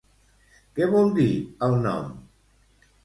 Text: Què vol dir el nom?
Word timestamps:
Què 0.79 0.87
vol 0.95 1.13
dir 1.19 1.27
el 1.67 1.77
nom? 1.87 2.09